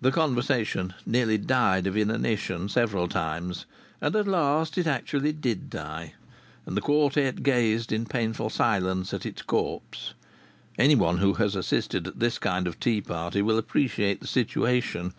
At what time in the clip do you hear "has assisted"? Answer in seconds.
11.34-12.08